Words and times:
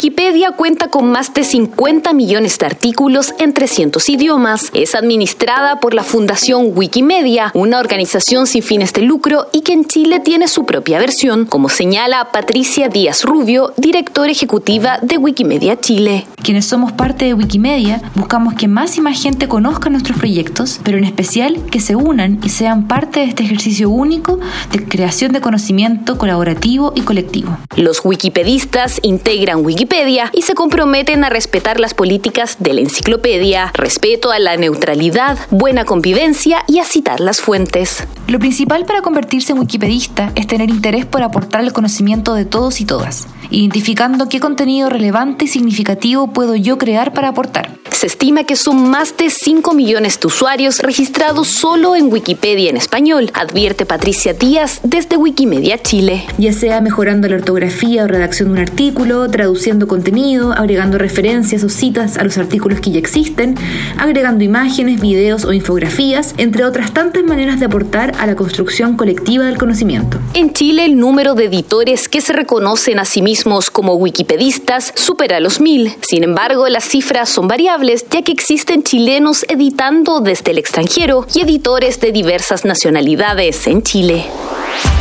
Wikipedia 0.00 0.52
cuenta 0.52 0.88
con 0.88 1.12
más 1.12 1.34
de 1.34 1.44
50 1.44 2.14
millones 2.14 2.58
de 2.58 2.64
artículos 2.64 3.34
en 3.38 3.52
300 3.52 4.08
idiomas. 4.08 4.70
Es 4.72 4.94
administrada 4.94 5.78
por 5.78 5.92
la 5.92 6.04
Fundación 6.04 6.72
Wikimedia, 6.74 7.50
una 7.52 7.78
organización 7.78 8.46
sin 8.46 8.62
fines 8.62 8.94
de 8.94 9.02
lucro 9.02 9.48
y 9.52 9.60
que 9.60 9.74
en 9.74 9.84
Chile 9.84 10.20
tiene 10.20 10.48
su 10.48 10.64
propia 10.64 10.98
versión, 10.98 11.44
como 11.44 11.68
señala 11.68 12.32
Patricia 12.32 12.88
Díaz 12.88 13.24
Rubio, 13.24 13.74
directora 13.76 14.32
ejecutiva 14.32 15.00
de 15.02 15.18
Wikimedia 15.18 15.78
Chile. 15.78 16.26
Quienes 16.42 16.64
somos 16.64 16.92
parte 16.92 17.26
de 17.26 17.34
Wikimedia 17.34 18.00
buscamos 18.14 18.54
que 18.54 18.68
más 18.68 18.96
y 18.96 19.02
más 19.02 19.22
gente 19.22 19.48
conozca 19.48 19.90
nuestros 19.90 20.16
proyectos, 20.16 20.80
pero 20.82 20.96
en 20.96 21.04
especial 21.04 21.66
que 21.70 21.80
se 21.80 21.94
unan 21.94 22.40
y 22.42 22.48
sean 22.48 22.88
parte 22.88 23.20
de 23.20 23.26
este 23.26 23.42
ejercicio 23.42 23.90
único 23.90 24.40
de 24.72 24.82
creación 24.82 25.32
de 25.32 25.42
conocimiento 25.42 26.16
colaborativo 26.16 26.94
y 26.96 27.02
colectivo. 27.02 27.58
Los 27.76 28.02
wikipedistas 28.02 28.98
integran 29.02 29.62
Wikimedia 29.62 29.89
Y 30.32 30.42
se 30.42 30.54
comprometen 30.54 31.24
a 31.24 31.28
respetar 31.28 31.78
las 31.78 31.92
políticas 31.92 32.56
de 32.58 32.72
la 32.72 32.80
enciclopedia, 32.80 33.70
respeto 33.74 34.30
a 34.30 34.38
la 34.38 34.56
neutralidad, 34.56 35.36
buena 35.50 35.84
convivencia 35.84 36.64
y 36.66 36.78
a 36.78 36.84
citar 36.84 37.20
las 37.20 37.40
fuentes. 37.40 38.04
Lo 38.26 38.38
principal 38.38 38.86
para 38.86 39.02
convertirse 39.02 39.52
en 39.52 39.58
wikipedista 39.58 40.32
es 40.36 40.46
tener 40.46 40.70
interés 40.70 41.04
por 41.04 41.22
aportar 41.22 41.60
el 41.62 41.72
conocimiento 41.72 42.34
de 42.34 42.46
todos 42.46 42.80
y 42.80 42.86
todas, 42.86 43.26
identificando 43.50 44.28
qué 44.28 44.40
contenido 44.40 44.88
relevante 44.88 45.44
y 45.44 45.48
significativo 45.48 46.32
puedo 46.32 46.54
yo 46.54 46.78
crear 46.78 47.12
para 47.12 47.28
aportar. 47.28 47.70
Se 48.00 48.06
estima 48.06 48.44
que 48.44 48.56
son 48.56 48.88
más 48.88 49.14
de 49.18 49.28
5 49.28 49.74
millones 49.74 50.18
de 50.18 50.26
usuarios 50.26 50.78
registrados 50.78 51.48
solo 51.48 51.94
en 51.94 52.10
Wikipedia 52.10 52.70
en 52.70 52.78
español, 52.78 53.30
advierte 53.34 53.84
Patricia 53.84 54.32
Díaz 54.32 54.80
desde 54.82 55.18
Wikimedia 55.18 55.76
Chile. 55.76 56.24
Ya 56.38 56.54
sea 56.54 56.80
mejorando 56.80 57.28
la 57.28 57.36
ortografía 57.36 58.04
o 58.04 58.06
redacción 58.06 58.48
de 58.48 58.52
un 58.54 58.58
artículo, 58.60 59.30
traduciendo 59.30 59.86
contenido, 59.86 60.54
agregando 60.54 60.96
referencias 60.96 61.62
o 61.62 61.68
citas 61.68 62.16
a 62.16 62.24
los 62.24 62.38
artículos 62.38 62.80
que 62.80 62.90
ya 62.90 62.98
existen, 62.98 63.56
agregando 63.98 64.44
imágenes, 64.44 64.98
videos 64.98 65.44
o 65.44 65.52
infografías, 65.52 66.34
entre 66.38 66.64
otras 66.64 66.94
tantas 66.94 67.22
maneras 67.22 67.60
de 67.60 67.66
aportar 67.66 68.14
a 68.18 68.26
la 68.26 68.34
construcción 68.34 68.96
colectiva 68.96 69.44
del 69.44 69.58
conocimiento. 69.58 70.18
En 70.32 70.54
Chile, 70.54 70.86
el 70.86 70.96
número 70.96 71.34
de 71.34 71.44
editores 71.44 72.08
que 72.08 72.22
se 72.22 72.32
reconocen 72.32 72.98
a 72.98 73.04
sí 73.04 73.20
mismos 73.20 73.68
como 73.68 73.96
wikipedistas 73.96 74.94
supera 74.96 75.38
los 75.38 75.60
mil. 75.60 75.92
Sin 76.00 76.24
embargo, 76.24 76.66
las 76.70 76.84
cifras 76.84 77.28
son 77.28 77.46
variables 77.46 77.89
ya 77.96 78.22
que 78.22 78.32
existen 78.32 78.82
chilenos 78.82 79.44
editando 79.48 80.20
desde 80.20 80.52
el 80.52 80.58
extranjero 80.58 81.26
y 81.34 81.40
editores 81.40 82.00
de 82.00 82.12
diversas 82.12 82.64
nacionalidades 82.64 83.66
en 83.66 83.82
Chile. 83.82 84.26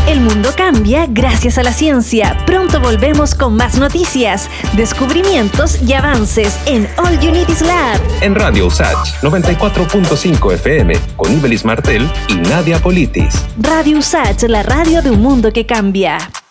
El 0.08 0.22
mundo 0.22 0.50
cambia 0.58 1.06
gracias 1.08 1.60
a 1.60 1.64
la 1.64 1.72
ciencia. 1.72 2.36
Pronto 2.48 2.80
volvemos 2.80 3.36
con 3.36 3.56
más 3.56 3.78
noticias, 3.78 4.50
descubrimientos 4.76 5.82
y 5.84 5.94
avances 5.94 6.58
en 6.66 6.88
All 6.98 7.16
Unities 7.20 7.62
Lab. 7.62 8.00
En 8.22 8.34
Radio 8.34 8.66
USACH 8.68 9.22
94.5 9.22 10.54
FM 10.54 10.94
con 11.16 11.32
Ibelis 11.32 11.64
Martel 11.64 12.10
y 12.28 12.36
Nadia 12.36 12.80
Politis. 12.80 13.36
Radio 13.60 14.00
USACH, 14.00 14.44
la 14.44 14.64
radio 14.64 15.04
de 15.04 15.12
un 15.12 15.22
mundo 15.22 15.54
que 15.54 15.68
cambia. 15.68 16.18